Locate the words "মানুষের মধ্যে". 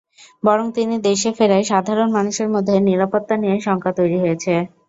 2.17-2.75